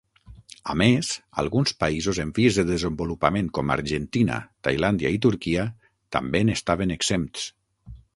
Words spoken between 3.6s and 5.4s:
Argentina, Tailàndia i